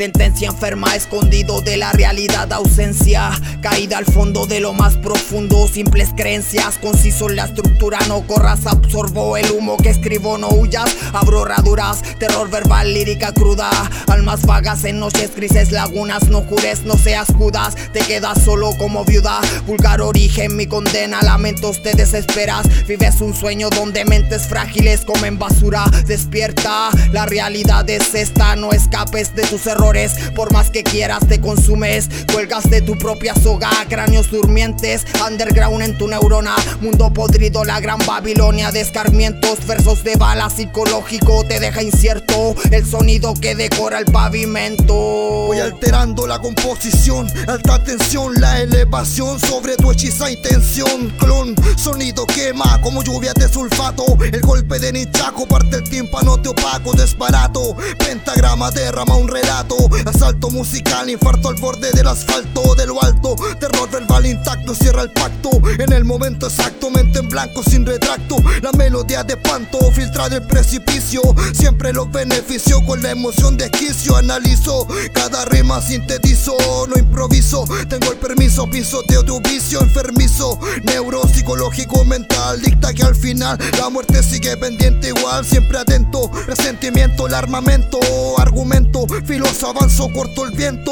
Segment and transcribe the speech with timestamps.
[0.00, 3.32] Sentencia enferma, escondido de la realidad, ausencia.
[3.60, 6.78] Caída al fondo de lo más profundo, simples creencias.
[6.78, 10.90] Conciso en la estructura, no corras, absorbo el humo que escribo, no huyas.
[11.12, 13.68] Abro herraduras, terror verbal, lírica cruda.
[14.06, 17.74] Almas vagas en noches grises, lagunas, no jures, no seas judas.
[17.92, 19.38] Te quedas solo como viuda.
[19.66, 22.86] Vulgar origen, mi condena, lamentos te desesperas.
[22.86, 25.84] Vives un sueño donde mentes frágiles comen basura.
[26.06, 29.89] Despierta, la realidad es esta, no escapes de tus errores
[30.36, 32.08] por más que quieras te consumes.
[32.32, 36.54] Cuelgas de tu propia soga Cráneos durmientes Underground en tu neurona.
[36.80, 39.66] Mundo podrido la gran Babilonia de escarmientos.
[39.66, 42.54] Versos de bala psicológico Te deja incierto.
[42.70, 44.94] El sonido que decora el pavimento.
[44.94, 51.54] Voy alterando la composición Alta tensión La elevación sobre tu hechiza intención Clon.
[51.76, 54.04] Sonido quema como lluvia de sulfato.
[54.32, 57.76] El golpe de nichaco parte el tímpano te opaco Desbarato.
[57.98, 59.76] Pentagrama derrama un relato.
[60.06, 63.36] Asalto musical, infarto al borde del asfalto De lo alto,
[63.86, 65.50] verbal intacto Cierra el pacto.
[65.78, 68.36] En el momento exacto Mente en blanco sin retracto.
[68.62, 71.22] La melodía de panto filtra del precipicio.
[71.52, 74.16] Siempre los beneficio con la emoción de esquicio.
[74.16, 76.56] Analizo cada rima, sintetizo
[76.88, 80.58] No improviso, tengo el permiso Pisoteo de vicio enfermizo.
[80.84, 87.34] Neuropsicológico mental Dicta que al final la muerte sigue pendiente igual Siempre atento, resentimiento, el
[87.34, 87.98] armamento
[88.38, 90.90] Argumento, filoso avanzo, corto el viento.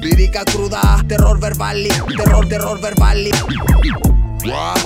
[0.00, 1.82] Lírica cruda, terror verbal,
[2.16, 3.24] terror, terror verbal.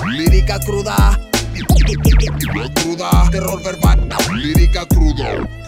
[0.07, 1.19] Lírica cruda,
[2.75, 4.07] cruda, terror verbal.
[4.35, 5.58] Lírica cruda.